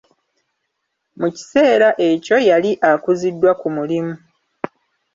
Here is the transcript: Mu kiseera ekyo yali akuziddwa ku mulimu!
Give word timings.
Mu 1.19 1.27
kiseera 1.35 1.89
ekyo 2.09 2.37
yali 2.49 2.71
akuziddwa 2.91 3.51
ku 3.59 3.67
mulimu! 3.75 4.13